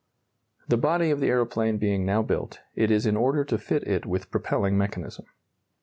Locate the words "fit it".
3.59-4.03